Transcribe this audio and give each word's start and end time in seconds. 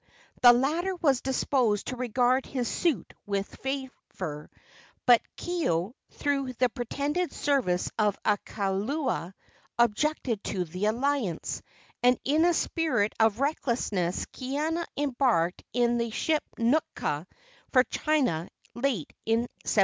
The 0.41 0.51
latter 0.51 0.95
was 0.95 1.21
disposed 1.21 1.85
to 1.87 1.95
regard 1.95 2.47
his 2.47 2.67
suit 2.67 3.13
with 3.27 3.55
favor, 3.57 4.49
but 5.05 5.21
Kaeo, 5.37 5.93
through 6.09 6.53
the 6.53 6.69
pretended 6.69 7.31
advice 7.31 7.91
of 7.99 8.17
a 8.25 8.39
kaula, 8.39 9.35
objected 9.77 10.43
to 10.45 10.63
the 10.65 10.85
alliance, 10.87 11.61
and 12.01 12.19
in 12.25 12.45
a 12.45 12.53
spirit 12.55 13.13
of 13.19 13.39
recklessness 13.39 14.25
Kaiana 14.25 14.85
embarked 14.97 15.63
in 15.71 15.99
the 15.99 16.09
ship 16.09 16.43
Nootka 16.57 17.27
for 17.71 17.83
China 17.83 18.49
late 18.73 19.13
in 19.27 19.41
1787. 19.41 19.49